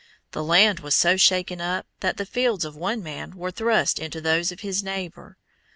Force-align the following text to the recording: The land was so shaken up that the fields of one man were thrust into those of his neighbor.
The 0.31 0.43
land 0.43 0.79
was 0.79 0.95
so 0.95 1.15
shaken 1.15 1.61
up 1.61 1.85
that 1.99 2.17
the 2.17 2.25
fields 2.25 2.65
of 2.65 2.75
one 2.75 3.03
man 3.03 3.35
were 3.37 3.51
thrust 3.51 3.99
into 3.99 4.19
those 4.19 4.51
of 4.51 4.61
his 4.61 4.81
neighbor. 4.81 5.37